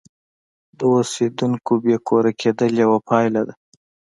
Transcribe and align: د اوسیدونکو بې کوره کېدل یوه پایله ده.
د 0.77 0.79
اوسیدونکو 0.95 1.73
بې 1.83 1.95
کوره 2.07 2.31
کېدل 2.41 2.71
یوه 2.83 2.99
پایله 3.09 3.41
ده. 3.47 3.53